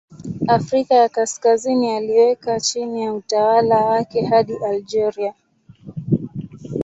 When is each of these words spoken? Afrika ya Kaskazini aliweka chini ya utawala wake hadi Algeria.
Afrika 0.47 0.95
ya 0.95 1.09
Kaskazini 1.09 1.91
aliweka 1.91 2.59
chini 2.59 3.03
ya 3.03 3.13
utawala 3.13 3.85
wake 3.85 4.25
hadi 4.25 4.55
Algeria. 4.55 5.33